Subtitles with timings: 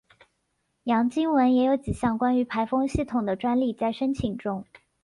[0.85, 4.65] 杨经文也有几项关于排风系统的专利在申请中。